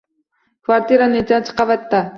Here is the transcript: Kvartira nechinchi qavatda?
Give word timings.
Kvartira 0.69 1.11
nechinchi 1.15 1.59
qavatda? 1.61 2.07